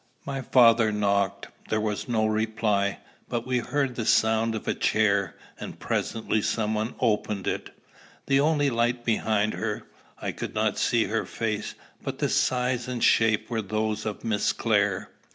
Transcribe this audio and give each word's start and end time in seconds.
My 0.25 0.41
father 0.41 0.91
knocked. 0.91 1.49
There 1.69 1.79
was 1.79 2.09
no 2.09 2.25
reply; 2.25 2.97
but 3.29 3.45
we 3.45 3.59
heard 3.59 3.93
the 3.93 4.05
sound 4.07 4.55
of 4.55 4.67
a 4.67 4.73
chair, 4.73 5.35
and 5.59 5.77
presently 5.77 6.41
some 6.41 6.73
one 6.73 6.95
opened 6.99 7.45
it. 7.45 7.69
The 8.25 8.39
only 8.39 8.71
light 8.71 9.05
being 9.05 9.19
behind 9.19 9.53
her, 9.53 9.83
I 10.19 10.31
could 10.31 10.55
not 10.55 10.79
see 10.79 11.03
her 11.03 11.27
face, 11.27 11.75
but 12.01 12.17
the 12.17 12.29
size 12.29 12.87
and 12.87 13.03
shape 13.03 13.47
were 13.51 13.61
those 13.61 14.07
of 14.07 14.23
Miss 14.23 14.53
Clare. 14.53 15.11